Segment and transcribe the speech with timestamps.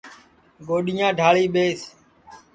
[0.67, 1.79] گوڈِؔیاں ڈؔݪی ٻیس